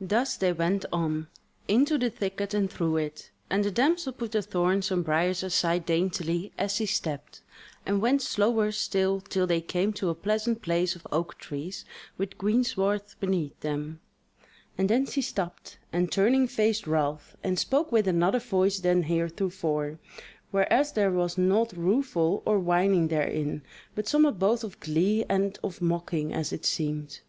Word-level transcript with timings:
Thus 0.00 0.36
they 0.36 0.52
went 0.52 0.84
on, 0.92 1.26
into 1.66 1.98
the 1.98 2.10
thicket 2.10 2.54
and 2.54 2.70
through 2.70 2.98
it, 2.98 3.32
and 3.50 3.64
the 3.64 3.72
damsel 3.72 4.12
put 4.12 4.30
the 4.30 4.40
thorns 4.40 4.92
and 4.92 5.04
briars 5.04 5.42
aside 5.42 5.84
daintily 5.84 6.52
as 6.56 6.76
she 6.76 6.86
stepped, 6.86 7.42
and 7.84 8.00
went 8.00 8.22
slower 8.22 8.70
still 8.70 9.20
till 9.20 9.48
they 9.48 9.60
came 9.60 9.92
to 9.94 10.10
a 10.10 10.14
pleasant 10.14 10.62
place 10.62 10.94
of 10.94 11.08
oak 11.10 11.38
trees 11.38 11.84
with 12.16 12.38
greensward 12.38 13.02
beneath 13.18 13.58
them; 13.62 13.98
and 14.78 14.88
then 14.88 15.06
she 15.06 15.20
stopped, 15.20 15.76
and 15.92 16.12
turning, 16.12 16.46
faced 16.46 16.86
Ralph, 16.86 17.36
and 17.42 17.58
spoke 17.58 17.90
with 17.90 18.06
another 18.06 18.38
voice 18.38 18.78
than 18.78 19.02
heretofore, 19.02 19.98
whereas 20.52 20.92
there 20.92 21.10
was 21.10 21.36
naught 21.36 21.72
rueful 21.72 22.44
or 22.46 22.60
whining 22.60 23.08
therein, 23.08 23.62
but 23.96 24.06
somewhat 24.06 24.38
both 24.38 24.62
of 24.62 24.78
glee 24.78 25.24
and 25.28 25.58
of 25.64 25.82
mocking 25.82 26.32
as 26.32 26.52
it 26.52 26.64
seemed. 26.64 27.22